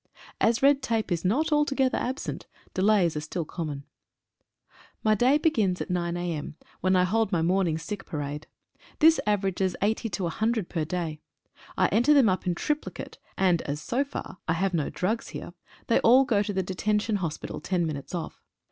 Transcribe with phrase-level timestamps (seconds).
[0.39, 3.83] As red tape is not altogether absent, delays are still common.
[5.05, 8.47] /My day begins at 9 a.m., when I hold my morning sick parade—
[8.99, 11.21] this averages 80 to 100 per day.
[11.77, 15.53] I enter them up in triplicate, and as so far, I have no drugs here,
[15.85, 18.41] they all go to the Detention Hospital ten minutes off.